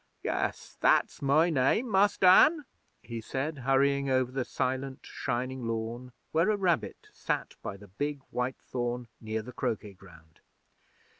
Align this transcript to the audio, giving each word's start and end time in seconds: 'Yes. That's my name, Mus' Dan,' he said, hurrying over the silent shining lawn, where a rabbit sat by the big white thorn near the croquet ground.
'Yes. 0.23 0.77
That's 0.81 1.21
my 1.21 1.51
name, 1.51 1.87
Mus' 1.87 2.17
Dan,' 2.17 2.65
he 3.03 3.21
said, 3.21 3.59
hurrying 3.59 4.09
over 4.09 4.31
the 4.31 4.43
silent 4.43 5.01
shining 5.05 5.67
lawn, 5.67 6.11
where 6.31 6.49
a 6.49 6.57
rabbit 6.57 7.09
sat 7.13 7.55
by 7.61 7.77
the 7.77 7.87
big 7.87 8.19
white 8.31 8.57
thorn 8.59 9.09
near 9.21 9.43
the 9.43 9.53
croquet 9.53 9.93
ground. 9.93 10.39